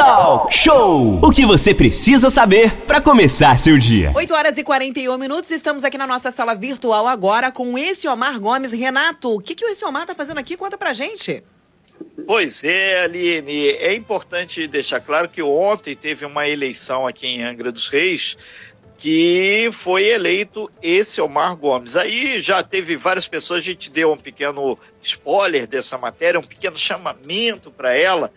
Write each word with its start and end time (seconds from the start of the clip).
Talk 0.00 0.54
Show! 0.54 1.20
O 1.22 1.30
que 1.30 1.44
você 1.44 1.74
precisa 1.74 2.30
saber 2.30 2.74
para 2.86 3.02
começar 3.02 3.58
seu 3.58 3.76
dia. 3.76 4.10
8 4.14 4.32
horas 4.32 4.56
e 4.56 4.64
41 4.64 5.18
minutos, 5.18 5.50
estamos 5.50 5.84
aqui 5.84 5.98
na 5.98 6.06
nossa 6.06 6.30
sala 6.30 6.54
virtual 6.54 7.06
agora 7.06 7.52
com 7.52 7.76
esse 7.76 8.08
Omar 8.08 8.40
Gomes. 8.40 8.72
Renato, 8.72 9.34
o 9.34 9.38
que, 9.38 9.54
que 9.54 9.62
o 9.62 9.68
esse 9.68 9.84
Omar 9.84 10.06
tá 10.06 10.14
fazendo 10.14 10.38
aqui? 10.38 10.56
Conta 10.56 10.78
pra 10.78 10.94
gente. 10.94 11.44
Pois 12.26 12.64
é, 12.64 13.02
Aline, 13.02 13.72
é 13.72 13.92
importante 13.92 14.66
deixar 14.66 15.00
claro 15.00 15.28
que 15.28 15.42
ontem 15.42 15.94
teve 15.94 16.24
uma 16.24 16.48
eleição 16.48 17.06
aqui 17.06 17.26
em 17.26 17.42
Angra 17.42 17.70
dos 17.70 17.88
Reis 17.88 18.38
que 19.00 19.70
foi 19.72 20.04
eleito 20.08 20.70
esse 20.82 21.22
Omar 21.22 21.56
Gomes. 21.56 21.96
Aí 21.96 22.38
já 22.38 22.62
teve 22.62 22.96
várias 22.96 23.26
pessoas, 23.26 23.60
a 23.60 23.64
gente 23.64 23.90
deu 23.90 24.12
um 24.12 24.16
pequeno 24.16 24.78
spoiler 25.02 25.66
dessa 25.66 25.96
matéria, 25.96 26.38
um 26.38 26.42
pequeno 26.42 26.76
chamamento 26.76 27.70
para 27.70 27.94
ela, 27.94 28.30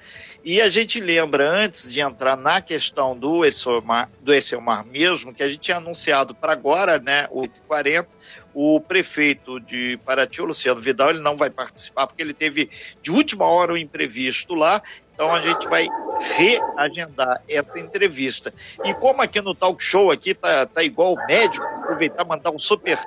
e 0.43 0.61
a 0.61 0.69
gente 0.69 0.99
lembra, 0.99 1.49
antes 1.49 1.91
de 1.91 2.01
entrar 2.01 2.35
na 2.35 2.61
questão 2.61 3.17
do 3.17 3.45
Esselmar, 3.45 4.09
do 4.19 4.33
Esselmar 4.33 4.85
mesmo, 4.85 5.33
que 5.33 5.41
a 5.41 5.47
gente 5.47 5.61
tinha 5.61 5.77
anunciado 5.77 6.35
para 6.35 6.51
agora, 6.51 6.99
né, 6.99 7.27
8h40, 7.29 8.05
o 8.53 8.79
prefeito 8.81 9.59
de 9.59 9.97
Paraty, 10.05 10.41
o 10.41 10.45
Luciano 10.45 10.81
Vidal, 10.81 11.11
ele 11.11 11.21
não 11.21 11.37
vai 11.37 11.49
participar 11.49 12.07
porque 12.07 12.21
ele 12.21 12.33
teve 12.33 12.69
de 13.01 13.09
última 13.09 13.45
hora 13.45 13.71
o 13.71 13.75
um 13.75 13.77
imprevisto 13.77 14.53
lá, 14.53 14.81
então 15.13 15.33
a 15.33 15.41
gente 15.41 15.67
vai 15.67 15.87
reagendar 16.19 17.41
essa 17.47 17.79
entrevista. 17.79 18.53
E 18.83 18.93
como 18.95 19.21
aqui 19.21 19.41
no 19.41 19.55
talk 19.55 19.81
show 19.83 20.11
aqui 20.11 20.33
tá, 20.33 20.65
tá 20.65 20.83
igual 20.83 21.15
médico, 21.27 21.65
aproveitar 21.65 22.25
mandar 22.25 22.51
um 22.51 22.59
super 22.59 22.99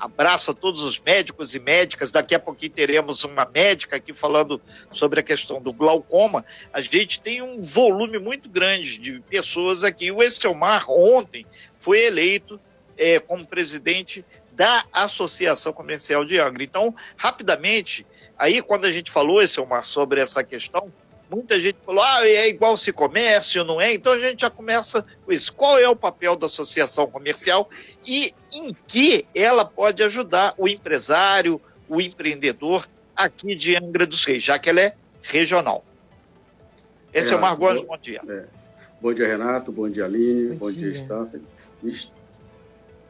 abraço 0.00 0.50
a 0.50 0.54
todos 0.54 0.82
os 0.82 0.98
médicos 0.98 1.54
e 1.54 1.60
médicas. 1.60 2.10
Daqui 2.10 2.34
a 2.34 2.38
pouquinho 2.38 2.72
teremos 2.72 3.22
uma 3.22 3.44
médica 3.44 3.96
aqui 3.96 4.14
falando 4.14 4.60
sobre 4.90 5.20
a 5.20 5.22
questão 5.22 5.60
do 5.60 5.72
glaucoma. 5.72 6.44
A 6.72 6.80
gente 6.80 7.20
tem 7.20 7.42
um 7.42 7.60
volume 7.60 8.18
muito 8.18 8.48
grande 8.48 8.98
de 8.98 9.20
pessoas 9.20 9.84
aqui. 9.84 10.10
O 10.10 10.22
Esselmar 10.22 10.90
ontem 10.90 11.44
foi 11.78 12.02
eleito 12.02 12.58
é, 12.96 13.20
como 13.20 13.46
presidente 13.46 14.24
da 14.52 14.84
Associação 14.90 15.72
Comercial 15.72 16.24
de 16.24 16.38
Angra. 16.38 16.64
Então, 16.64 16.94
rapidamente, 17.16 18.06
aí 18.38 18.62
quando 18.62 18.86
a 18.86 18.90
gente 18.90 19.10
falou, 19.10 19.42
Esselmar, 19.42 19.84
sobre 19.84 20.20
essa 20.20 20.42
questão, 20.42 20.90
Muita 21.30 21.60
gente 21.60 21.78
falou, 21.86 22.02
ah, 22.02 22.26
é 22.26 22.48
igual 22.48 22.76
se 22.76 22.92
comércio, 22.92 23.62
não 23.62 23.80
é? 23.80 23.94
Então 23.94 24.12
a 24.12 24.18
gente 24.18 24.40
já 24.40 24.50
começa 24.50 25.06
com 25.24 25.32
isso. 25.32 25.52
Qual 25.52 25.78
é 25.78 25.88
o 25.88 25.94
papel 25.94 26.34
da 26.34 26.46
associação 26.46 27.06
comercial 27.06 27.70
e 28.04 28.34
em 28.52 28.74
que 28.88 29.24
ela 29.32 29.64
pode 29.64 30.02
ajudar 30.02 30.54
o 30.58 30.66
empresário, 30.66 31.60
o 31.88 32.00
empreendedor 32.00 32.88
aqui 33.14 33.54
de 33.54 33.76
Angra 33.76 34.06
dos 34.06 34.24
Reis, 34.24 34.42
já 34.42 34.58
que 34.58 34.68
ela 34.68 34.80
é 34.80 34.94
regional. 35.22 35.84
Esse 37.14 37.30
é, 37.30 37.34
é 37.34 37.38
o 37.38 37.40
Margot, 37.40 37.84
bom 37.84 37.98
dia. 37.98 38.20
É. 38.28 38.44
Bom 39.00 39.14
dia, 39.14 39.26
Renato. 39.28 39.70
Bom 39.70 39.88
dia, 39.88 40.06
Aline. 40.06 40.54
Bom, 40.54 40.66
bom 40.66 40.72
dia, 40.72 40.90
Staff. 40.90 41.40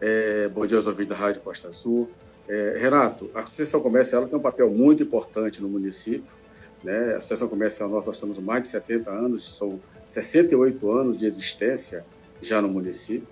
É, 0.01 0.49
bom 0.49 0.67
dia 0.67 0.77
aos 0.77 0.87
ouvintes 0.87 1.09
da 1.09 1.17
Rádio 1.17 1.41
Costa 1.41 1.69
Azul. 1.69 2.11
É, 2.49 2.77
Renato, 2.79 3.31
a 3.35 3.41
Associação 3.41 3.81
Comercial 3.81 4.27
tem 4.29 4.39
um 4.39 4.43
papel 4.43 4.71
muito 4.71 5.03
importante 5.03 5.63
no 5.63 5.69
município 5.69 6.40
né? 6.83 7.15
A 7.15 7.17
Associação 7.17 7.49
Comercial 7.49 7.89
nós, 7.89 8.05
nós 8.05 8.17
estamos 8.17 8.39
mais 8.39 8.63
de 8.63 8.69
70 8.71 9.11
anos, 9.11 9.57
são 9.57 9.81
68 10.07 10.91
anos 10.91 11.19
de 11.19 11.27
existência 11.27 12.05
já 12.41 12.61
no 12.61 12.69
município, 12.69 13.29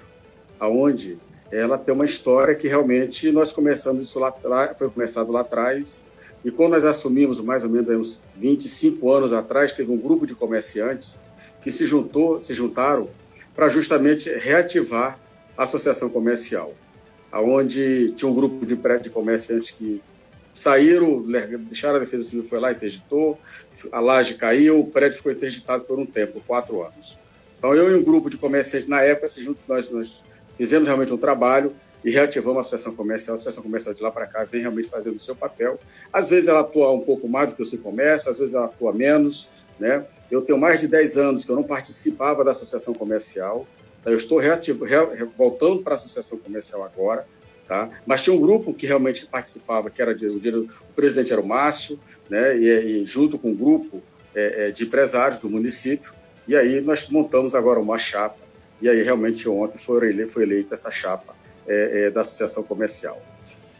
aonde 0.60 1.18
ela 1.50 1.78
tem 1.78 1.94
uma 1.94 2.04
história 2.04 2.54
que 2.54 2.68
realmente 2.68 3.32
nós 3.32 3.52
começamos 3.52 4.06
isso 4.06 4.18
lá 4.18 4.28
atrás, 4.28 4.76
foi 4.76 4.90
começado 4.90 5.32
lá 5.32 5.40
atrás, 5.40 6.02
e 6.44 6.50
quando 6.50 6.72
nós 6.72 6.84
assumimos, 6.84 7.40
mais 7.40 7.64
ou 7.64 7.70
menos 7.70 7.88
uns 7.88 8.22
25 8.36 9.10
anos 9.12 9.32
atrás, 9.32 9.72
teve 9.72 9.90
um 9.90 9.96
grupo 9.96 10.26
de 10.26 10.34
comerciantes 10.34 11.18
que 11.62 11.70
se 11.70 11.86
juntou, 11.86 12.42
se 12.42 12.54
juntaram 12.54 13.08
para 13.54 13.68
justamente 13.68 14.30
reativar 14.30 15.18
a 15.56 15.64
associação 15.64 16.08
comercial, 16.08 16.74
aonde 17.32 18.12
tinha 18.12 18.30
um 18.30 18.34
grupo 18.34 18.64
de, 18.64 18.76
de 18.76 19.10
comerciantes 19.10 19.72
que 19.72 20.00
saíram, 20.58 21.24
deixaram 21.60 21.96
a 21.96 22.00
Defesa 22.00 22.24
Civil, 22.24 22.44
foi 22.44 22.60
lá, 22.60 22.72
interditou, 22.72 23.38
a 23.90 24.00
laje 24.00 24.34
caiu, 24.34 24.80
o 24.80 24.86
prédio 24.86 25.18
ficou 25.18 25.32
interditado 25.32 25.84
por 25.84 25.98
um 25.98 26.06
tempo, 26.06 26.42
quatro 26.46 26.82
anos. 26.82 27.16
Então, 27.58 27.74
eu 27.74 27.90
e 27.90 27.94
um 27.94 28.02
grupo 28.02 28.30
de 28.30 28.36
comerciantes, 28.36 28.88
na 28.88 29.02
época, 29.02 29.26
nós, 29.66 29.90
nós 29.90 30.22
fizemos 30.56 30.86
realmente 30.86 31.12
um 31.12 31.16
trabalho 31.16 31.74
e 32.04 32.10
reativamos 32.10 32.58
a 32.58 32.60
associação 32.60 32.94
comercial. 32.94 33.34
A 33.34 33.36
associação 33.36 33.62
comercial 33.62 33.94
de 33.94 34.02
lá 34.02 34.10
para 34.10 34.26
cá 34.26 34.44
vem 34.44 34.60
realmente 34.60 34.88
fazendo 34.88 35.16
o 35.16 35.18
seu 35.18 35.34
papel. 35.34 35.78
Às 36.12 36.30
vezes 36.30 36.48
ela 36.48 36.60
atua 36.60 36.92
um 36.92 37.00
pouco 37.00 37.28
mais 37.28 37.50
do 37.50 37.56
que 37.56 37.62
o 37.62 37.64
seu 37.64 37.78
comércio, 37.78 38.30
às 38.30 38.38
vezes 38.38 38.54
ela 38.54 38.66
atua 38.66 38.92
menos. 38.92 39.48
Né? 39.78 40.04
Eu 40.30 40.42
tenho 40.42 40.58
mais 40.58 40.80
de 40.80 40.88
10 40.88 41.16
anos 41.16 41.44
que 41.44 41.50
eu 41.50 41.56
não 41.56 41.62
participava 41.62 42.44
da 42.44 42.52
associação 42.52 42.94
comercial. 42.94 43.66
Então, 44.00 44.12
eu 44.12 44.16
estou 44.16 44.38
reativo, 44.38 44.84
re, 44.84 44.96
voltando 45.36 45.82
para 45.82 45.94
a 45.94 45.96
associação 45.96 46.38
comercial 46.38 46.84
agora. 46.84 47.26
Tá? 47.68 47.86
Mas 48.06 48.22
tinha 48.22 48.34
um 48.34 48.40
grupo 48.40 48.72
que 48.72 48.86
realmente 48.86 49.26
participava, 49.26 49.90
que 49.90 50.00
era 50.00 50.14
de, 50.14 50.26
o, 50.26 50.38
o 50.64 50.92
presidente 50.96 51.30
era 51.30 51.40
o 51.40 51.46
Márcio, 51.46 52.00
né? 52.30 52.56
e, 52.56 53.02
e 53.02 53.04
junto 53.04 53.38
com 53.38 53.50
um 53.50 53.54
grupo 53.54 54.02
é, 54.34 54.68
é, 54.68 54.70
de 54.70 54.84
empresários 54.84 55.38
do 55.38 55.50
município, 55.50 56.10
e 56.46 56.56
aí 56.56 56.80
nós 56.80 57.06
montamos 57.08 57.54
agora 57.54 57.78
uma 57.78 57.98
chapa, 57.98 58.38
e 58.80 58.88
aí 58.88 59.02
realmente 59.02 59.46
ontem 59.50 59.76
foi, 59.76 60.08
ele, 60.08 60.26
foi 60.26 60.44
eleita 60.44 60.72
essa 60.72 60.90
chapa 60.90 61.36
é, 61.66 62.06
é, 62.06 62.10
da 62.10 62.22
Associação 62.22 62.62
Comercial. 62.62 63.20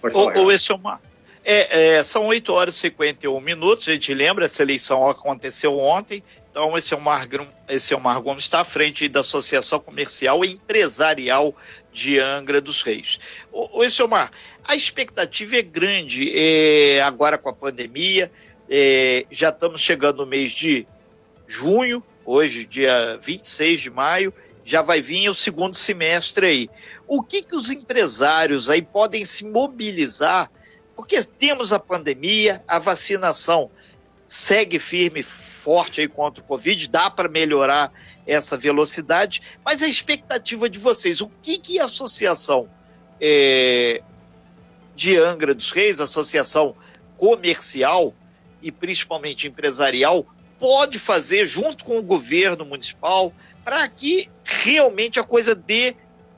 Pode 0.02 0.12
falar, 0.12 0.36
ou, 0.36 0.44
ou 0.44 0.52
esse 0.52 0.70
é 0.70 0.74
uma... 0.74 1.00
É, 1.42 1.94
é, 1.96 2.04
são 2.04 2.26
8 2.26 2.52
horas 2.52 2.74
e 2.74 2.80
51 2.80 3.40
minutos, 3.40 3.88
a 3.88 3.92
gente 3.92 4.12
lembra, 4.12 4.44
essa 4.44 4.62
eleição 4.62 5.08
aconteceu 5.08 5.78
ontem, 5.78 6.22
então 6.50 6.76
esse 6.76 6.92
é 6.92 6.96
o 6.96 7.00
Mar, 7.00 7.26
esse 7.70 7.94
é 7.94 7.96
o 7.96 8.00
Mar 8.00 8.20
Gomes 8.20 8.44
está 8.44 8.60
à 8.60 8.64
frente 8.64 9.08
da 9.08 9.20
Associação 9.20 9.80
Comercial 9.80 10.44
e 10.44 10.52
Empresarial 10.52 11.54
de 11.98 12.18
Angra 12.18 12.60
dos 12.60 12.82
Reis. 12.82 13.18
O, 13.52 13.82
Mar, 14.08 14.30
a 14.64 14.76
expectativa 14.76 15.56
é 15.56 15.62
grande 15.62 16.32
é, 16.34 17.02
agora 17.02 17.36
com 17.36 17.48
a 17.48 17.52
pandemia, 17.52 18.30
é, 18.70 19.26
já 19.30 19.48
estamos 19.48 19.80
chegando 19.80 20.18
no 20.18 20.26
mês 20.26 20.52
de 20.52 20.86
junho, 21.46 22.02
hoje 22.24 22.64
dia 22.64 23.18
26 23.20 23.80
de 23.80 23.90
maio, 23.90 24.32
já 24.64 24.80
vai 24.80 25.00
vir 25.00 25.28
o 25.28 25.34
segundo 25.34 25.74
semestre 25.74 26.46
aí. 26.46 26.70
O 27.06 27.22
que, 27.22 27.42
que 27.42 27.56
os 27.56 27.70
empresários 27.70 28.68
aí 28.68 28.82
podem 28.82 29.24
se 29.24 29.44
mobilizar? 29.44 30.50
Porque 30.94 31.22
temos 31.24 31.72
a 31.72 31.80
pandemia, 31.80 32.62
a 32.68 32.78
vacinação 32.78 33.70
segue 34.26 34.78
firme, 34.78 35.24
forte 35.58 36.00
aí 36.00 36.08
contra 36.08 36.42
o 36.42 36.46
Covid, 36.46 36.88
dá 36.88 37.10
para 37.10 37.28
melhorar 37.28 37.92
essa 38.26 38.56
velocidade, 38.56 39.42
mas 39.64 39.82
a 39.82 39.88
expectativa 39.88 40.68
de 40.68 40.78
vocês, 40.78 41.20
o 41.20 41.28
que, 41.42 41.58
que 41.58 41.80
a 41.80 41.86
associação 41.86 42.68
é, 43.20 44.02
de 44.94 45.16
Angra 45.18 45.54
dos 45.54 45.70
Reis, 45.70 46.00
associação 46.00 46.76
comercial 47.16 48.14
e 48.62 48.70
principalmente 48.70 49.48
empresarial, 49.48 50.26
pode 50.58 50.98
fazer 50.98 51.46
junto 51.46 51.84
com 51.84 51.98
o 51.98 52.02
governo 52.02 52.64
municipal 52.64 53.32
para 53.64 53.86
que 53.88 54.30
realmente 54.44 55.18
a 55.18 55.24
coisa 55.24 55.54
dê 55.54 55.94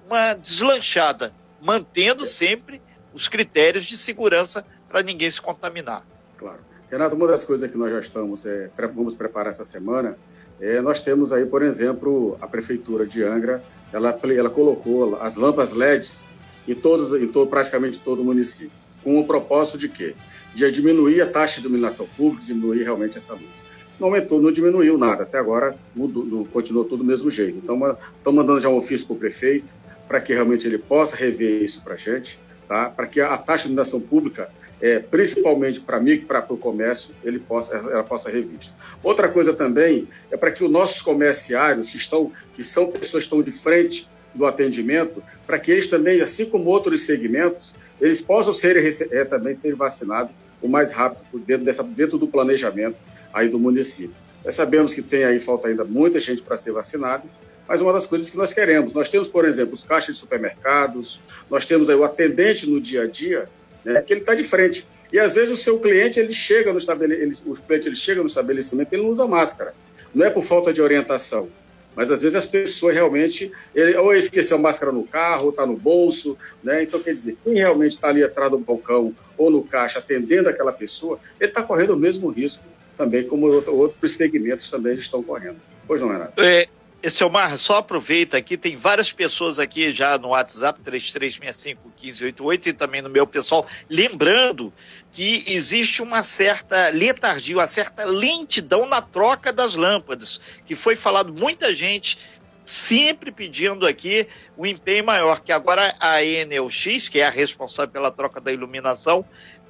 uma 0.06 0.34
deslanchada, 0.34 1.34
mantendo 1.60 2.24
sempre 2.24 2.82
os 3.12 3.28
critérios 3.28 3.86
de 3.86 3.96
segurança 3.96 4.66
para 4.88 5.02
ninguém 5.02 5.30
se 5.30 5.40
contaminar. 5.40 6.06
Claro. 6.36 6.69
Renato, 6.90 7.14
uma 7.14 7.28
das 7.28 7.44
coisas 7.44 7.70
que 7.70 7.78
nós 7.78 7.92
já 7.92 8.00
estamos, 8.00 8.44
é, 8.44 8.68
vamos 8.92 9.14
preparar 9.14 9.50
essa 9.50 9.62
semana, 9.62 10.16
é, 10.60 10.80
nós 10.80 11.00
temos 11.00 11.32
aí, 11.32 11.46
por 11.46 11.62
exemplo, 11.62 12.36
a 12.40 12.48
Prefeitura 12.48 13.06
de 13.06 13.22
Angra, 13.22 13.62
ela, 13.92 14.18
ela 14.24 14.50
colocou 14.50 15.16
as 15.20 15.36
lâmpadas 15.36 15.72
LEDs 15.72 16.28
em, 16.66 16.74
todos, 16.74 17.14
em 17.14 17.28
todo, 17.28 17.48
praticamente 17.48 18.00
todo 18.00 18.22
o 18.22 18.24
município, 18.24 18.72
com 19.04 19.20
o 19.20 19.26
propósito 19.26 19.78
de 19.78 19.88
quê? 19.88 20.14
De 20.52 20.68
diminuir 20.72 21.20
a 21.22 21.26
taxa 21.26 21.60
de 21.60 21.66
iluminação 21.66 22.06
pública, 22.16 22.44
diminuir 22.44 22.82
realmente 22.82 23.16
essa 23.16 23.34
luz. 23.34 23.70
Não 23.98 24.08
aumentou, 24.08 24.42
não 24.42 24.50
diminuiu 24.50 24.98
nada, 24.98 25.22
até 25.22 25.38
agora 25.38 25.76
mudou, 25.94 26.44
continuou 26.52 26.84
tudo 26.84 26.98
do 26.98 27.04
mesmo 27.04 27.30
jeito. 27.30 27.58
Então, 27.62 27.76
estamos 28.16 28.36
mandando 28.42 28.60
já 28.60 28.68
um 28.68 28.76
ofício 28.76 29.06
para 29.06 29.14
o 29.14 29.18
prefeito, 29.18 29.72
para 30.08 30.20
que 30.20 30.32
realmente 30.32 30.66
ele 30.66 30.78
possa 30.78 31.14
rever 31.14 31.62
isso 31.62 31.82
para 31.82 31.94
a 31.94 31.96
gente, 31.96 32.40
tá? 32.70 32.88
para 32.88 33.04
que 33.08 33.20
a 33.20 33.36
taxa 33.36 33.64
de 33.64 33.70
iluminação 33.70 34.00
pública 34.00 34.48
é, 34.80 35.00
principalmente 35.00 35.80
para 35.80 35.98
mim 35.98 36.12
e 36.12 36.18
para 36.20 36.46
o 36.48 36.56
comércio, 36.56 37.12
ele 37.24 37.40
possa, 37.40 37.74
ela 37.74 38.04
possa 38.04 38.30
revista. 38.30 38.72
Outra 39.02 39.28
coisa 39.28 39.52
também 39.52 40.08
é 40.30 40.36
para 40.36 40.52
que 40.52 40.64
os 40.64 40.70
nossos 40.70 41.02
comerciários, 41.02 41.90
que, 41.90 41.96
estão, 41.96 42.32
que 42.54 42.62
são 42.62 42.86
pessoas 42.90 43.24
que 43.24 43.26
estão 43.26 43.42
de 43.42 43.50
frente 43.50 44.08
do 44.32 44.46
atendimento, 44.46 45.20
para 45.46 45.58
que 45.58 45.72
eles 45.72 45.88
também, 45.88 46.22
assim 46.22 46.46
como 46.46 46.70
outros 46.70 47.02
segmentos, 47.02 47.74
eles 48.00 48.22
possam 48.22 48.52
ser, 48.52 48.76
é, 49.10 49.24
também 49.24 49.52
ser 49.52 49.74
vacinados 49.74 50.32
o 50.62 50.68
mais 50.68 50.92
rápido 50.92 51.40
dentro, 51.40 51.64
dessa, 51.64 51.82
dentro 51.82 52.16
do 52.16 52.28
planejamento 52.28 52.96
aí 53.34 53.48
do 53.48 53.58
município. 53.58 54.14
Nós 54.44 54.54
sabemos 54.54 54.94
que 54.94 55.02
tem 55.02 55.24
aí, 55.24 55.38
falta 55.38 55.68
ainda 55.68 55.84
muita 55.84 56.18
gente 56.18 56.40
para 56.42 56.56
ser 56.56 56.72
vacinada, 56.72 57.24
mas 57.68 57.80
uma 57.80 57.92
das 57.92 58.06
coisas 58.06 58.30
que 58.30 58.36
nós 58.36 58.54
queremos, 58.54 58.92
nós 58.92 59.08
temos, 59.08 59.28
por 59.28 59.44
exemplo, 59.44 59.74
os 59.74 59.84
caixas 59.84 60.14
de 60.14 60.20
supermercados, 60.20 61.20
nós 61.50 61.66
temos 61.66 61.90
aí 61.90 61.96
o 61.96 62.04
atendente 62.04 62.68
no 62.68 62.80
dia 62.80 63.02
a 63.02 63.06
dia, 63.06 63.48
né, 63.84 64.00
que 64.00 64.12
ele 64.12 64.20
está 64.20 64.34
de 64.34 64.42
frente. 64.42 64.86
E 65.12 65.18
às 65.18 65.34
vezes 65.34 65.58
o 65.58 65.62
seu 65.62 65.78
cliente 65.78 66.18
ele 66.18 66.32
chega 66.32 66.72
no 66.72 66.78
estabelecimento, 66.78 67.52
o 67.52 67.62
cliente 67.62 67.88
ele 67.88 67.96
chega 67.96 68.20
no 68.20 68.28
estabelecimento, 68.28 68.92
ele 68.92 69.02
não 69.02 69.10
usa 69.10 69.26
máscara. 69.26 69.74
não 70.14 70.24
é 70.24 70.30
por 70.30 70.42
falta 70.42 70.72
de 70.72 70.80
orientação, 70.80 71.48
mas 71.94 72.10
às 72.10 72.22
vezes 72.22 72.36
as 72.36 72.46
pessoas 72.46 72.94
realmente, 72.94 73.52
ele, 73.74 73.96
ou 73.96 74.14
esqueceu 74.14 74.56
a 74.56 74.60
máscara 74.60 74.90
no 74.90 75.04
carro, 75.04 75.50
está 75.50 75.66
no 75.66 75.76
bolso, 75.76 76.36
né? 76.62 76.82
Então, 76.82 77.00
quer 77.00 77.12
dizer, 77.12 77.36
quem 77.44 77.54
realmente 77.54 77.96
está 77.96 78.08
ali 78.08 78.22
atrás 78.24 78.50
do 78.50 78.58
balcão 78.58 79.14
ou 79.36 79.50
no 79.50 79.62
caixa 79.62 79.98
atendendo 79.98 80.48
aquela 80.48 80.72
pessoa, 80.72 81.18
ele 81.38 81.50
está 81.50 81.62
correndo 81.62 81.90
o 81.90 81.96
mesmo 81.96 82.30
risco 82.30 82.64
também, 83.00 83.26
como 83.26 83.46
outros 83.46 84.12
segmentos 84.12 84.70
também 84.70 84.94
estão 84.94 85.22
correndo. 85.22 85.56
Pois 85.86 86.02
não, 86.02 86.08
Renato? 86.10 86.38
É, 86.38 86.68
Selmar, 87.08 87.56
só 87.56 87.78
aproveita 87.78 88.36
aqui, 88.36 88.58
tem 88.58 88.76
várias 88.76 89.10
pessoas 89.10 89.58
aqui 89.58 89.90
já 89.90 90.18
no 90.18 90.28
WhatsApp, 90.28 90.78
3365-1588 90.82 92.66
e 92.66 92.72
também 92.74 93.00
no 93.00 93.08
meu 93.08 93.26
pessoal, 93.26 93.66
lembrando 93.88 94.70
que 95.12 95.44
existe 95.46 96.02
uma 96.02 96.22
certa 96.22 96.90
letargia, 96.90 97.56
uma 97.56 97.66
certa 97.66 98.04
lentidão 98.04 98.84
na 98.84 99.00
troca 99.00 99.50
das 99.50 99.74
lâmpadas, 99.74 100.38
que 100.66 100.76
foi 100.76 100.94
falado 100.94 101.32
muita 101.32 101.74
gente 101.74 102.18
sempre 102.62 103.32
pedindo 103.32 103.86
aqui 103.86 104.28
o 104.58 104.62
um 104.62 104.66
empenho 104.66 105.06
maior, 105.06 105.40
que 105.40 105.52
agora 105.52 105.94
a 105.98 106.22
Enel 106.22 106.68
X, 106.68 107.08
que 107.08 107.18
é 107.18 107.24
a 107.24 107.30
responsável 107.30 107.90
pela 107.90 108.10
troca 108.10 108.42
da 108.42 108.52
iluminação, 108.52 109.24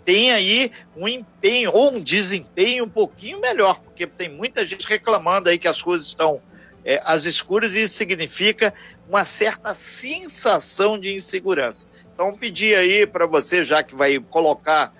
tem 0.05 0.33
aí 0.33 0.71
um 0.97 1.07
empenho 1.07 1.71
ou 1.73 1.93
um 1.95 2.01
desempenho 2.01 2.85
um 2.85 2.89
pouquinho 2.89 3.41
melhor, 3.41 3.81
porque 3.81 4.07
tem 4.07 4.29
muita 4.29 4.67
gente 4.67 4.87
reclamando 4.87 5.49
aí 5.49 5.59
que 5.59 5.69
as 5.69 5.81
coisas 5.81 6.07
estão 6.07 6.41
é, 6.85 7.01
às 7.05 7.27
escuras 7.27 7.73
e 7.73 7.83
isso 7.83 7.95
significa 7.95 8.73
uma 9.09 9.25
certa 9.25 9.75
sensação 9.75 10.99
de 10.99 11.15
insegurança. 11.15 11.87
Então, 12.15 12.35
pedir 12.35 12.77
aí 12.77 13.07
para 13.07 13.27
você, 13.27 13.65
já 13.65 13.83
que 13.83 13.95
vai 13.95 14.19
colocar 14.19 14.93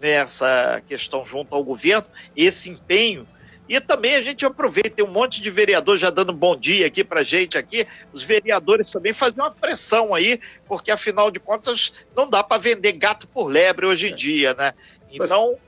nessa 0.00 0.82
questão 0.86 1.24
junto 1.24 1.54
ao 1.54 1.64
governo, 1.64 2.06
esse 2.36 2.70
empenho. 2.70 3.26
E 3.68 3.80
também 3.80 4.16
a 4.16 4.22
gente 4.22 4.46
aproveita, 4.46 4.90
tem 4.90 5.04
um 5.04 5.10
monte 5.10 5.42
de 5.42 5.50
vereador 5.50 5.96
já 5.98 6.08
dando 6.08 6.32
bom 6.32 6.56
dia 6.56 6.86
aqui 6.86 7.04
para 7.04 7.22
gente 7.22 7.58
aqui. 7.58 7.86
Os 8.12 8.22
vereadores 8.22 8.90
também 8.90 9.12
fazem 9.12 9.38
uma 9.38 9.50
pressão 9.50 10.14
aí, 10.14 10.40
porque 10.66 10.90
afinal 10.90 11.30
de 11.30 11.38
contas 11.38 11.92
não 12.16 12.28
dá 12.28 12.42
para 12.42 12.60
vender 12.60 12.92
gato 12.92 13.28
por 13.28 13.46
lebre 13.46 13.84
hoje 13.84 14.10
em 14.10 14.14
dia, 14.14 14.54
né? 14.54 14.72
Então, 15.10 15.58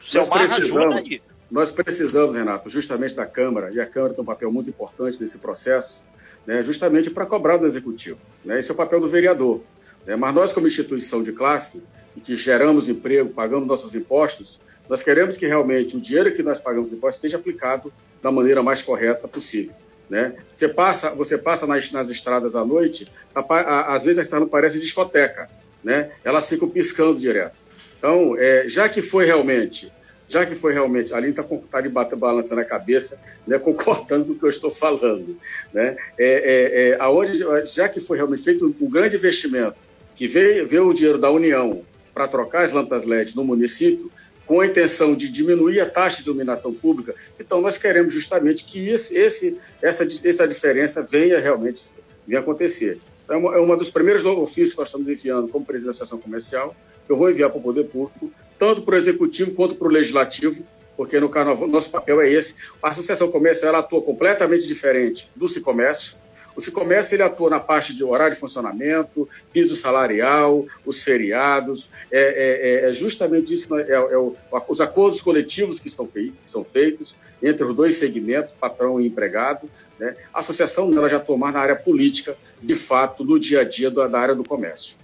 o 0.00 0.04
seu 0.04 0.26
Mar 0.26 0.42
ajuda 0.42 0.96
aí. 0.96 1.22
Nós 1.50 1.70
precisamos, 1.70 2.34
Renato, 2.34 2.68
justamente 2.68 3.14
da 3.14 3.24
Câmara, 3.24 3.70
e 3.72 3.80
a 3.80 3.86
Câmara 3.86 4.12
tem 4.12 4.22
um 4.22 4.26
papel 4.26 4.50
muito 4.50 4.68
importante 4.68 5.20
nesse 5.20 5.38
processo, 5.38 6.02
né, 6.44 6.62
justamente 6.62 7.08
para 7.08 7.24
cobrar 7.24 7.56
do 7.56 7.66
Executivo. 7.66 8.18
Né, 8.44 8.58
esse 8.58 8.68
é 8.68 8.74
o 8.74 8.76
papel 8.76 9.00
do 9.00 9.08
vereador. 9.08 9.62
Né, 10.04 10.16
mas 10.16 10.34
nós, 10.34 10.52
como 10.52 10.66
instituição 10.66 11.22
de 11.22 11.30
classe, 11.32 11.84
que 12.20 12.34
geramos 12.36 12.88
emprego, 12.88 13.30
pagamos 13.30 13.66
nossos 13.66 13.94
impostos, 13.94 14.60
nós 14.88 15.02
queremos 15.02 15.36
que 15.36 15.46
realmente 15.46 15.96
o 15.96 16.00
dinheiro 16.00 16.34
que 16.34 16.42
nós 16.42 16.60
pagamos 16.60 16.92
impostos 16.92 17.20
seja 17.20 17.36
aplicado 17.36 17.92
da 18.22 18.30
maneira 18.30 18.62
mais 18.62 18.82
correta 18.82 19.26
possível. 19.26 19.74
Né? 20.08 20.36
Você 20.52 20.68
passa, 20.68 21.10
você 21.10 21.36
passa 21.36 21.66
nas, 21.66 21.90
nas 21.90 22.08
estradas 22.08 22.54
à 22.54 22.64
noite, 22.64 23.06
a, 23.34 23.40
a, 23.40 23.94
às 23.94 24.04
vezes 24.04 24.18
a 24.18 24.22
estrada 24.22 24.46
parece 24.46 24.78
discoteca, 24.78 25.48
né? 25.82 26.10
elas 26.24 26.48
ficam 26.48 26.68
piscando 26.68 27.18
direto. 27.18 27.64
Então, 27.98 28.36
é, 28.38 28.68
já 28.68 28.88
que 28.88 29.02
foi 29.02 29.26
realmente 29.26 29.90
já 30.28 30.44
que 30.44 30.54
foi 30.54 30.72
realmente, 30.72 31.14
ali 31.14 31.30
está 31.30 31.44
tá 31.70 31.80
de 31.80 31.88
bater, 31.88 32.16
balançando 32.16 32.60
a 32.60 32.64
cabeça, 32.64 33.20
né, 33.46 33.58
concordando 33.60 34.24
com 34.24 34.32
o 34.32 34.38
que 34.38 34.44
eu 34.44 34.50
estou 34.50 34.70
falando. 34.70 35.36
Né? 35.72 35.96
É, 36.18 36.26
é, 36.26 36.88
é, 36.88 36.96
aonde, 36.98 37.38
já 37.66 37.88
que 37.88 38.00
foi 38.00 38.16
realmente 38.16 38.42
feito 38.42 38.74
um 38.80 38.90
grande 38.90 39.16
investimento, 39.16 39.76
que 40.16 40.26
veio, 40.26 40.66
veio 40.66 40.88
o 40.88 40.94
dinheiro 40.94 41.18
da 41.18 41.30
União 41.30 41.82
para 42.16 42.26
trocar 42.26 42.64
as 42.64 42.72
lâmpadas 42.72 43.04
LED 43.04 43.36
no 43.36 43.44
município, 43.44 44.10
com 44.46 44.62
a 44.62 44.66
intenção 44.66 45.14
de 45.14 45.28
diminuir 45.28 45.80
a 45.80 45.86
taxa 45.86 46.22
de 46.22 46.28
iluminação 46.30 46.72
pública, 46.72 47.14
então 47.38 47.60
nós 47.60 47.76
queremos 47.76 48.10
justamente 48.10 48.64
que 48.64 48.88
esse, 48.88 49.14
esse, 49.14 49.58
essa, 49.82 50.06
essa 50.24 50.48
diferença 50.48 51.02
venha 51.02 51.38
realmente 51.38 51.82
venha 52.26 52.40
acontecer. 52.40 52.98
É 53.28 53.36
uma, 53.36 53.74
é 53.74 53.76
dos 53.76 53.90
primeiros 53.90 54.24
ofícios 54.24 54.70
que 54.70 54.78
nós 54.78 54.88
estamos 54.88 55.06
enviando 55.06 55.48
como 55.48 55.66
presidente 55.66 55.88
da 55.88 55.90
Associação 55.90 56.18
Comercial, 56.18 56.74
que 57.04 57.12
eu 57.12 57.18
vou 57.18 57.28
enviar 57.28 57.50
para 57.50 57.58
o 57.58 57.62
Poder 57.62 57.84
Público, 57.84 58.32
tanto 58.58 58.80
para 58.80 58.94
o 58.94 58.98
Executivo 58.98 59.50
quanto 59.50 59.74
para 59.74 59.86
o 59.86 59.90
Legislativo, 59.90 60.64
porque 60.96 61.20
no 61.20 61.28
Carnaval 61.28 61.68
nosso 61.68 61.90
papel 61.90 62.22
é 62.22 62.30
esse. 62.30 62.54
A 62.82 62.88
Associação 62.88 63.30
Comercial 63.30 63.68
ela 63.74 63.80
atua 63.80 64.00
completamente 64.00 64.66
diferente 64.66 65.28
do 65.36 65.46
Cicomércio. 65.48 66.16
O 66.56 66.60
Cicomércio 66.60 67.14
ele 67.14 67.22
atua 67.22 67.50
na 67.50 67.60
parte 67.60 67.94
de 67.94 68.02
horário 68.02 68.34
de 68.34 68.40
funcionamento, 68.40 69.28
piso 69.52 69.76
salarial, 69.76 70.64
os 70.86 71.02
feriados, 71.02 71.90
é, 72.10 72.84
é, 72.84 72.88
é 72.88 72.92
justamente 72.92 73.52
isso, 73.52 73.74
né? 73.74 73.84
é, 73.86 73.92
é 73.92 74.18
o, 74.18 74.34
os 74.68 74.80
acordos 74.80 75.20
coletivos 75.20 75.78
que 75.78 75.90
são, 75.90 76.06
feitos, 76.06 76.38
que 76.38 76.48
são 76.48 76.64
feitos 76.64 77.14
entre 77.42 77.64
os 77.64 77.76
dois 77.76 77.96
segmentos, 77.96 78.52
patrão 78.52 78.98
e 78.98 79.06
empregado. 79.06 79.68
Né? 79.98 80.16
A 80.32 80.38
associação 80.38 80.90
ela 80.96 81.08
já 81.08 81.22
mais 81.36 81.54
na 81.54 81.60
área 81.60 81.76
política, 81.76 82.36
de 82.62 82.74
fato, 82.74 83.22
no 83.22 83.38
dia 83.38 83.60
a 83.60 83.64
dia 83.64 83.90
da 83.90 84.18
área 84.18 84.34
do 84.34 84.42
comércio. 84.42 84.96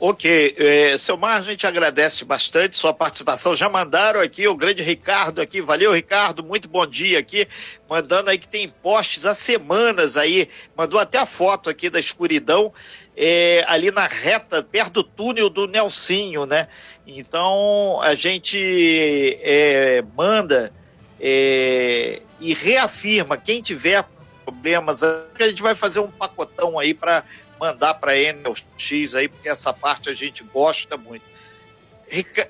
Ok, 0.00 0.54
é, 0.56 0.96
seu 0.96 1.16
Mar, 1.16 1.38
a 1.38 1.42
gente 1.42 1.66
agradece 1.66 2.24
bastante 2.24 2.76
sua 2.76 2.94
participação. 2.94 3.56
Já 3.56 3.68
mandaram 3.68 4.20
aqui 4.20 4.46
o 4.46 4.54
grande 4.54 4.80
Ricardo 4.80 5.40
aqui, 5.40 5.60
valeu 5.60 5.92
Ricardo, 5.92 6.44
muito 6.44 6.68
bom 6.68 6.86
dia 6.86 7.18
aqui, 7.18 7.48
mandando 7.90 8.30
aí 8.30 8.38
que 8.38 8.46
tem 8.46 8.68
postes 8.68 9.26
há 9.26 9.34
semanas 9.34 10.16
aí, 10.16 10.48
mandou 10.76 11.00
até 11.00 11.18
a 11.18 11.26
foto 11.26 11.68
aqui 11.68 11.90
da 11.90 11.98
escuridão, 11.98 12.72
é, 13.16 13.64
ali 13.66 13.90
na 13.90 14.06
reta, 14.06 14.62
perto 14.62 14.92
do 14.92 15.02
túnel 15.02 15.50
do 15.50 15.66
Nelsinho, 15.66 16.46
né? 16.46 16.68
Então 17.04 18.00
a 18.00 18.14
gente 18.14 19.36
é, 19.40 20.04
manda 20.16 20.72
é, 21.18 22.22
e 22.38 22.54
reafirma 22.54 23.36
quem 23.36 23.60
tiver 23.60 24.06
problemas, 24.44 25.02
a 25.02 25.26
gente 25.40 25.60
vai 25.60 25.74
fazer 25.74 25.98
um 25.98 26.08
pacotão 26.08 26.78
aí 26.78 26.94
para 26.94 27.24
mandar 27.58 27.94
para 27.94 28.12
a 28.12 28.18
Enel 28.18 28.54
X 28.76 29.14
aí, 29.14 29.28
porque 29.28 29.48
essa 29.48 29.72
parte 29.72 30.08
a 30.08 30.14
gente 30.14 30.42
gosta 30.44 30.96
muito. 30.96 31.24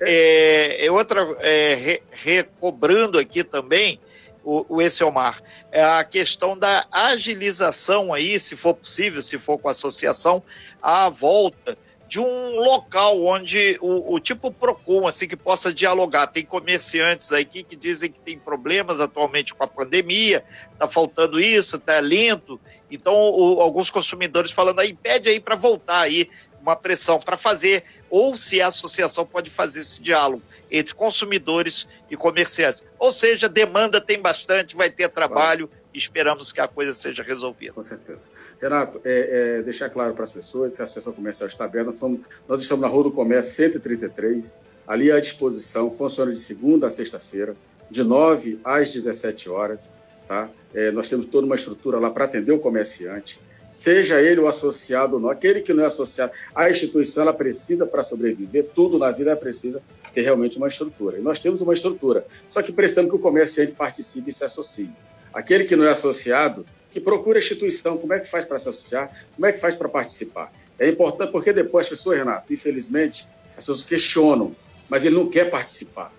É, 0.01 0.85
é 0.85 0.91
outra, 0.91 1.21
é, 1.39 1.75
re, 1.75 2.03
recobrando 2.11 3.19
aqui 3.19 3.43
também, 3.43 3.99
o, 4.43 4.65
o 4.77 4.81
Esselmar, 4.81 5.41
é 5.71 5.83
a 5.83 6.03
questão 6.03 6.57
da 6.57 6.85
agilização 6.91 8.13
aí, 8.13 8.39
se 8.39 8.55
for 8.55 8.73
possível, 8.73 9.21
se 9.21 9.37
for 9.37 9.57
com 9.57 9.67
a 9.67 9.71
associação, 9.71 10.41
à 10.81 11.09
volta 11.09 11.77
de 12.09 12.19
um 12.19 12.59
local 12.59 13.23
onde 13.23 13.77
o, 13.79 14.15
o, 14.15 14.19
tipo 14.19 14.51
Procon, 14.51 15.05
assim, 15.07 15.27
que 15.27 15.35
possa 15.35 15.71
dialogar. 15.71 16.25
Tem 16.25 16.43
comerciantes 16.43 17.31
aqui 17.31 17.61
que 17.61 17.75
dizem 17.75 18.11
que 18.11 18.19
tem 18.19 18.37
problemas 18.37 18.99
atualmente 18.99 19.53
com 19.53 19.63
a 19.63 19.67
pandemia, 19.67 20.43
está 20.73 20.87
faltando 20.87 21.39
isso, 21.39 21.75
está 21.75 21.99
lento. 21.99 22.59
Então, 22.89 23.13
o, 23.13 23.61
alguns 23.61 23.91
consumidores 23.91 24.51
falando 24.51 24.79
aí, 24.79 24.91
pede 24.91 25.29
aí 25.29 25.39
para 25.39 25.55
voltar 25.55 26.01
aí 26.01 26.27
uma 26.59 26.75
pressão 26.75 27.19
para 27.19 27.37
fazer, 27.37 27.83
ou 28.09 28.35
se 28.35 28.59
a 28.59 28.67
associação 28.67 29.23
pode 29.23 29.51
fazer 29.51 29.79
esse 29.79 30.01
diálogo 30.01 30.41
entre 30.71 30.95
consumidores 30.95 31.87
e 32.09 32.17
comerciantes. 32.17 32.83
Ou 32.97 33.13
seja, 33.13 33.47
demanda 33.47 34.01
tem 34.01 34.19
bastante, 34.19 34.75
vai 34.75 34.89
ter 34.89 35.09
trabalho, 35.09 35.69
esperamos 35.93 36.51
que 36.51 36.61
a 36.61 36.67
coisa 36.67 36.93
seja 36.93 37.23
resolvida. 37.23 37.73
Com 37.73 37.81
certeza. 37.81 38.27
Renato, 38.61 39.01
é, 39.03 39.57
é, 39.59 39.61
deixar 39.61 39.89
claro 39.89 40.13
para 40.13 40.23
as 40.23 40.31
pessoas 40.31 40.75
que 40.75 40.81
a 40.81 40.85
Associação 40.85 41.13
Comercial 41.13 41.47
está 41.47 41.65
aberta. 41.65 41.93
Nós, 42.47 42.61
estamos 42.61 42.81
na 42.81 42.87
Rua 42.87 43.05
do 43.05 43.11
Comércio 43.11 43.53
133, 43.53 44.57
ali 44.87 45.11
à 45.11 45.19
disposição, 45.19 45.91
funciona 45.91 46.31
de 46.31 46.39
segunda 46.39 46.87
a 46.87 46.89
sexta-feira, 46.89 47.55
de 47.89 48.03
9 48.03 48.59
às 48.63 48.93
17 48.93 49.49
horas. 49.49 49.91
Tá? 50.27 50.47
É, 50.73 50.91
nós 50.91 51.09
temos 51.09 51.25
toda 51.25 51.45
uma 51.45 51.55
estrutura 51.55 51.99
lá 51.99 52.11
para 52.11 52.25
atender 52.25 52.51
o 52.51 52.59
comerciante, 52.59 53.39
seja 53.67 54.21
ele 54.21 54.39
o 54.39 54.47
associado 54.47 55.15
ou 55.15 55.19
não. 55.19 55.29
Aquele 55.29 55.61
que 55.61 55.73
não 55.73 55.83
é 55.83 55.87
associado, 55.87 56.31
a 56.53 56.69
instituição 56.69 57.23
ela 57.23 57.33
precisa, 57.33 57.87
para 57.87 58.03
sobreviver, 58.03 58.67
tudo 58.75 58.99
na 58.99 59.09
vida 59.09 59.31
ela 59.31 59.39
precisa 59.39 59.81
ter 60.13 60.21
realmente 60.21 60.57
uma 60.57 60.67
estrutura. 60.67 61.17
E 61.17 61.21
nós 61.21 61.39
temos 61.39 61.61
uma 61.61 61.73
estrutura, 61.73 62.25
só 62.47 62.61
que 62.61 62.71
precisamos 62.71 63.09
que 63.09 63.17
o 63.17 63.19
comerciante 63.19 63.71
participe 63.71 64.29
e 64.29 64.33
se 64.33 64.43
associe. 64.43 64.91
Aquele 65.33 65.63
que 65.63 65.75
não 65.75 65.85
é 65.85 65.89
associado, 65.89 66.65
que 66.91 66.99
procura 66.99 67.37
a 67.37 67.41
instituição, 67.41 67.97
como 67.97 68.13
é 68.13 68.19
que 68.19 68.27
faz 68.27 68.45
para 68.45 68.57
se 68.57 68.69
associar, 68.69 69.09
como 69.35 69.45
é 69.45 69.51
que 69.51 69.59
faz 69.59 69.75
para 69.75 69.87
participar. 69.87 70.51
É 70.79 70.87
importante 70.87 71.31
porque 71.31 71.53
depois 71.53 71.85
as 71.85 71.89
pessoas, 71.89 72.17
Renato, 72.17 72.51
infelizmente, 72.51 73.27
as 73.49 73.63
pessoas 73.63 73.83
questionam, 73.83 74.55
mas 74.87 75.05
ele 75.05 75.15
não 75.15 75.29
quer 75.29 75.49
participar. 75.49 76.11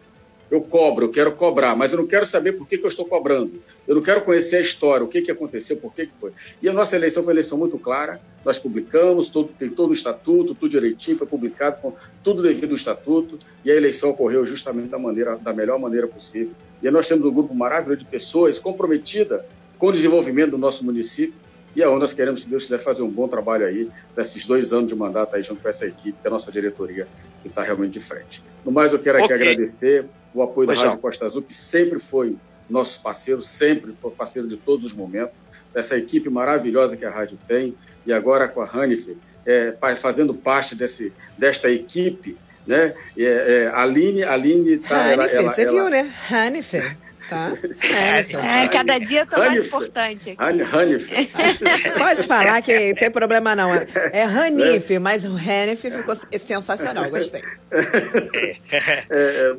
Eu 0.50 0.60
cobro, 0.60 1.06
eu 1.06 1.10
quero 1.10 1.32
cobrar, 1.32 1.76
mas 1.76 1.92
eu 1.92 1.98
não 1.98 2.06
quero 2.08 2.26
saber 2.26 2.52
por 2.52 2.66
que, 2.66 2.76
que 2.76 2.84
eu 2.84 2.88
estou 2.88 3.04
cobrando. 3.04 3.62
Eu 3.86 3.94
não 3.94 4.02
quero 4.02 4.22
conhecer 4.22 4.56
a 4.56 4.60
história, 4.60 5.04
o 5.04 5.08
que, 5.08 5.22
que 5.22 5.30
aconteceu, 5.30 5.76
por 5.76 5.94
que, 5.94 6.06
que 6.06 6.16
foi. 6.16 6.32
E 6.60 6.68
a 6.68 6.72
nossa 6.72 6.96
eleição 6.96 7.22
foi 7.22 7.28
uma 7.28 7.34
eleição 7.34 7.56
muito 7.56 7.78
clara, 7.78 8.20
nós 8.44 8.58
publicamos, 8.58 9.28
todo, 9.28 9.52
tem 9.56 9.70
todo 9.70 9.90
o 9.90 9.92
estatuto, 9.92 10.54
tudo 10.54 10.68
direitinho, 10.68 11.16
foi 11.16 11.26
publicado 11.26 11.80
com 11.80 11.94
tudo 12.24 12.42
devido 12.42 12.70
ao 12.70 12.76
estatuto, 12.76 13.38
e 13.64 13.70
a 13.70 13.76
eleição 13.76 14.10
ocorreu 14.10 14.44
justamente 14.44 14.88
da, 14.88 14.98
maneira, 14.98 15.36
da 15.36 15.52
melhor 15.52 15.78
maneira 15.78 16.08
possível. 16.08 16.52
E 16.82 16.90
nós 16.90 17.06
temos 17.06 17.24
um 17.26 17.32
grupo 17.32 17.54
maravilhoso 17.54 18.00
de 18.00 18.04
pessoas 18.06 18.58
comprometidas 18.58 19.42
com 19.78 19.88
o 19.88 19.92
desenvolvimento 19.92 20.52
do 20.52 20.58
nosso 20.58 20.84
município, 20.84 21.34
e 21.74 21.82
aonde 21.82 22.00
nós 22.00 22.12
queremos, 22.12 22.42
se 22.42 22.48
Deus 22.48 22.64
quiser, 22.64 22.78
fazer 22.78 23.02
um 23.02 23.10
bom 23.10 23.28
trabalho 23.28 23.64
aí, 23.64 23.88
nesses 24.16 24.44
dois 24.44 24.72
anos 24.72 24.88
de 24.88 24.94
mandato 24.94 25.36
aí, 25.36 25.42
junto 25.42 25.62
com 25.62 25.68
essa 25.68 25.86
equipe, 25.86 26.18
que 26.20 26.26
é 26.26 26.28
a 26.28 26.30
nossa 26.30 26.50
diretoria, 26.50 27.06
que 27.42 27.48
está 27.48 27.62
realmente 27.62 27.92
de 27.92 28.00
frente. 28.00 28.42
No 28.64 28.72
mais, 28.72 28.92
eu 28.92 28.98
quero 28.98 29.18
aqui 29.18 29.32
okay. 29.32 29.36
agradecer 29.36 30.04
o 30.34 30.42
apoio 30.42 30.66
pois 30.66 30.78
da 30.78 30.86
Rádio 30.86 31.00
Costa 31.00 31.26
Azul, 31.26 31.42
que 31.42 31.54
sempre 31.54 31.98
foi 31.98 32.36
nossos 32.68 32.98
parceiros, 32.98 33.48
sempre 33.48 33.94
parceiro 34.16 34.48
de 34.48 34.56
todos 34.56 34.84
os 34.84 34.92
momentos, 34.92 35.36
dessa 35.72 35.96
equipe 35.96 36.28
maravilhosa 36.28 36.96
que 36.96 37.04
a 37.04 37.10
rádio 37.10 37.38
tem, 37.46 37.74
e 38.04 38.12
agora 38.12 38.48
com 38.48 38.60
a 38.60 38.68
Hanife, 38.68 39.16
é, 39.46 39.74
fazendo 39.96 40.34
parte 40.34 40.74
desse, 40.74 41.12
desta 41.38 41.70
equipe, 41.70 42.36
né? 42.70 42.94
É, 43.18 43.24
é, 43.24 43.70
a 43.74 43.82
Aline, 43.82 44.22
a 44.22 44.32
Aline 44.32 44.78
tá, 44.78 44.96
Hanife, 44.96 45.12
ela, 45.12 45.26
ela, 45.26 45.50
você 45.50 45.62
ela, 45.62 45.72
viu, 45.72 45.90
né? 45.90 46.10
Hanife. 46.30 46.96
Tá. 47.28 47.52
É, 47.80 48.64
é, 48.64 48.68
cada 48.68 48.98
dia 48.98 49.24
tô 49.24 49.38
mais 49.38 49.64
importante 49.64 50.30
aqui. 50.30 50.62
Hanif. 50.62 51.08
Pode 51.96 52.26
falar 52.26 52.60
que 52.60 52.94
tem 52.94 53.10
problema 53.10 53.54
não. 53.54 53.70
É 54.12 54.24
Hanif, 54.24 54.98
mas 54.98 55.24
o 55.24 55.36
Hanif 55.36 55.88
ficou 55.90 56.14
sensacional, 56.14 57.08
gostei. 57.08 57.42
É, 58.72 59.06
é, 59.10 59.52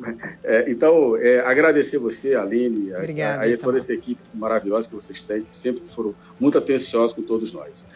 é, 0.44 0.70
então, 0.70 1.16
é, 1.16 1.40
agradecer 1.40 1.98
você, 1.98 2.34
Aline, 2.34 2.94
Obrigada, 2.94 3.46
a, 3.46 3.54
a, 3.54 3.58
toda 3.58 3.78
essa 3.78 3.92
equipe 3.94 4.20
maravilhosa 4.34 4.88
que 4.88 4.94
vocês 4.94 5.22
têm, 5.22 5.42
que 5.42 5.54
sempre 5.56 5.82
foram 5.94 6.14
muito 6.38 6.58
atenciosos 6.58 7.14
com 7.14 7.22
todos 7.22 7.52
nós. 7.52 7.86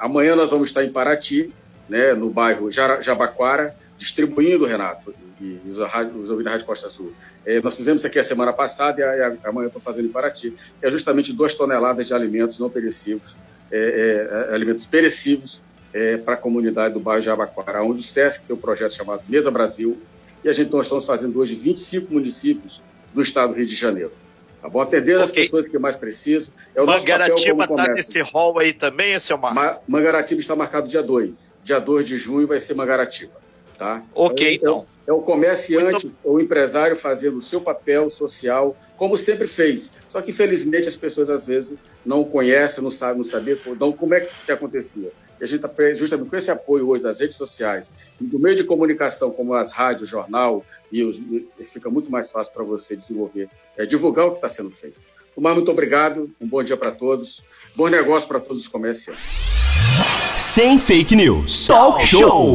amanhã 0.00 0.34
nós 0.34 0.50
vamos 0.50 0.68
estar 0.68 0.84
em 0.84 0.90
Paraty, 0.90 1.52
né, 1.88 2.12
no 2.14 2.30
bairro 2.30 2.70
Jabaquara, 2.70 3.74
distribuindo, 3.96 4.64
Renato, 4.64 5.14
e 5.40 5.60
os, 5.66 5.78
os 5.78 6.30
ouvintes 6.30 6.44
da 6.44 6.50
Rádio 6.50 6.66
Costa 6.66 6.86
Azul. 6.86 7.12
É, 7.44 7.60
nós 7.60 7.76
fizemos 7.76 8.00
isso 8.00 8.06
aqui 8.06 8.18
a 8.18 8.24
semana 8.24 8.52
passada 8.52 9.00
e 9.00 9.04
a, 9.04 9.28
a, 9.28 9.48
amanhã 9.48 9.66
estou 9.66 9.80
fazendo 9.80 10.06
em 10.06 10.10
Paraty. 10.10 10.54
É 10.80 10.90
justamente 10.90 11.32
duas 11.32 11.54
toneladas 11.54 12.06
de 12.06 12.14
alimentos 12.14 12.58
não 12.58 12.70
perecíveis, 12.70 13.34
é, 13.70 14.48
é, 14.50 14.54
alimentos 14.54 14.86
perecíveis 14.86 15.62
é, 15.92 16.16
para 16.16 16.34
a 16.34 16.36
comunidade 16.36 16.94
do 16.94 17.00
bairro 17.00 17.22
de 17.22 17.30
Abaquara, 17.30 17.82
onde 17.82 18.00
o 18.00 18.02
SESC 18.02 18.46
tem 18.46 18.56
um 18.56 18.58
projeto 18.58 18.92
chamado 18.92 19.22
Mesa 19.28 19.50
Brasil, 19.50 20.00
e 20.42 20.48
a 20.48 20.52
gente 20.52 20.72
nós 20.72 20.86
estamos 20.86 21.06
fazendo 21.06 21.38
hoje 21.38 21.54
25 21.54 22.12
municípios 22.12 22.82
do 23.12 23.22
estado 23.22 23.50
do 23.50 23.54
Rio 23.56 23.66
de 23.66 23.74
Janeiro. 23.74 24.12
Tá 24.60 24.68
bom? 24.68 24.80
Atendendo 24.80 25.22
okay. 25.22 25.24
as 25.24 25.30
pessoas 25.30 25.68
que 25.68 25.78
mais 25.78 25.94
precisam. 25.94 26.52
É 26.74 26.80
o 26.80 26.86
Mangaratiba 26.86 27.64
está 27.64 27.92
nesse 27.92 28.22
rol 28.22 28.58
aí 28.58 28.72
também, 28.72 29.18
seu 29.18 29.36
Marco? 29.36 29.54
Ma 29.54 29.78
Mangaratiba 29.86 30.40
está 30.40 30.56
marcado 30.56 30.88
dia 30.88 31.02
2. 31.02 31.52
Dia 31.62 31.78
2 31.78 32.06
de 32.06 32.16
junho 32.16 32.46
vai 32.46 32.58
ser 32.58 32.74
Mangaratiba. 32.74 33.43
Tá? 33.78 34.02
Ok, 34.14 34.56
então. 34.56 34.86
É 35.06 35.12
o 35.12 35.20
comerciante 35.20 36.06
Muito... 36.06 36.16
ou 36.24 36.40
empresário 36.40 36.96
fazendo 36.96 37.36
o 37.36 37.42
seu 37.42 37.60
papel 37.60 38.08
social, 38.08 38.74
como 38.96 39.18
sempre 39.18 39.46
fez. 39.46 39.92
Só 40.08 40.22
que, 40.22 40.30
infelizmente, 40.30 40.88
as 40.88 40.96
pessoas 40.96 41.28
às 41.28 41.46
vezes 41.46 41.76
não 42.06 42.24
conhecem, 42.24 42.82
não 42.82 42.90
sabem, 42.90 43.18
não 43.18 43.24
sabem 43.24 43.58
não, 43.78 43.92
como 43.92 44.14
é 44.14 44.20
que, 44.20 44.32
que 44.44 44.52
acontecia. 44.52 45.12
E 45.38 45.44
a 45.44 45.46
gente 45.46 45.64
está 45.66 45.94
justamente 45.94 46.30
com 46.30 46.36
esse 46.36 46.50
apoio 46.50 46.88
hoje 46.88 47.02
das 47.02 47.20
redes 47.20 47.36
sociais 47.36 47.92
e 48.20 48.24
do 48.24 48.38
meio 48.38 48.56
de 48.56 48.64
comunicação, 48.64 49.30
como 49.30 49.52
as 49.54 49.72
rádios, 49.72 50.08
jornal, 50.08 50.64
e 50.90 51.02
os, 51.02 51.20
fica 51.64 51.90
muito 51.90 52.10
mais 52.10 52.30
fácil 52.30 52.52
para 52.52 52.62
você 52.62 52.96
desenvolver, 52.96 53.48
é, 53.76 53.84
divulgar 53.84 54.26
o 54.26 54.30
que 54.30 54.36
está 54.36 54.48
sendo 54.48 54.70
feito. 54.70 54.98
Tomar, 55.34 55.54
muito 55.54 55.70
obrigado, 55.70 56.30
um 56.40 56.46
bom 56.46 56.62
dia 56.62 56.76
para 56.76 56.92
todos, 56.92 57.42
bom 57.74 57.88
negócio 57.88 58.28
para 58.28 58.38
todos 58.38 58.62
os 58.62 58.68
comerciantes. 58.68 59.24
Sem 60.36 60.78
fake 60.78 61.16
news. 61.16 61.66
Talk 61.66 62.00
show. 62.02 62.54